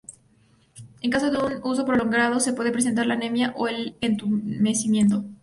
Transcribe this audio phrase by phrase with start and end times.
[1.03, 5.25] En caso de un uso prolongado se pueden presentar la anemia o el entumecimiento.